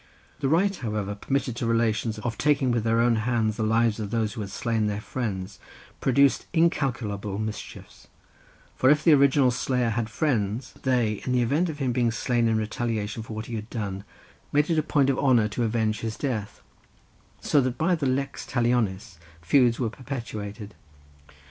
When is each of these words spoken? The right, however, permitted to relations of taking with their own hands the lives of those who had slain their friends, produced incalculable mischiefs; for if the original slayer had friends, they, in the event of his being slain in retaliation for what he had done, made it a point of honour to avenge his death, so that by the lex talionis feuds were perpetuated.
The 0.39 0.49
right, 0.49 0.75
however, 0.75 1.13
permitted 1.13 1.55
to 1.57 1.67
relations 1.67 2.17
of 2.17 2.35
taking 2.35 2.71
with 2.71 2.83
their 2.83 2.99
own 2.99 3.17
hands 3.17 3.55
the 3.55 3.61
lives 3.61 3.99
of 3.99 4.09
those 4.09 4.33
who 4.33 4.41
had 4.41 4.49
slain 4.49 4.87
their 4.87 4.99
friends, 4.99 5.59
produced 5.99 6.47
incalculable 6.53 7.37
mischiefs; 7.37 8.07
for 8.75 8.89
if 8.89 9.03
the 9.03 9.13
original 9.13 9.51
slayer 9.51 9.91
had 9.91 10.09
friends, 10.09 10.73
they, 10.81 11.21
in 11.23 11.33
the 11.33 11.43
event 11.43 11.69
of 11.69 11.77
his 11.77 11.93
being 11.93 12.09
slain 12.09 12.47
in 12.47 12.57
retaliation 12.57 13.21
for 13.21 13.33
what 13.33 13.45
he 13.45 13.53
had 13.53 13.69
done, 13.69 14.03
made 14.51 14.71
it 14.71 14.79
a 14.79 14.81
point 14.81 15.11
of 15.11 15.19
honour 15.19 15.47
to 15.49 15.61
avenge 15.63 15.99
his 15.99 16.17
death, 16.17 16.63
so 17.39 17.61
that 17.61 17.77
by 17.77 17.93
the 17.93 18.07
lex 18.07 18.43
talionis 18.47 19.19
feuds 19.39 19.79
were 19.79 19.91
perpetuated. 19.91 20.73